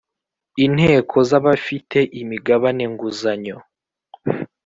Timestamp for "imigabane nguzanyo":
2.21-3.57